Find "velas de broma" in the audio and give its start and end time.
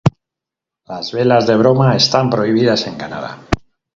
1.11-1.95